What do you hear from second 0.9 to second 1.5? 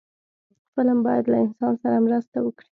باید له